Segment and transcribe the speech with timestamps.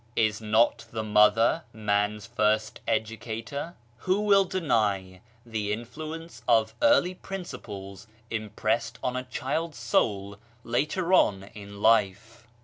[0.15, 3.75] Is not the mother man's first educator?
[3.97, 11.43] Who will deny the influence of early principles impressed on a child's soul later on
[11.53, 12.47] in life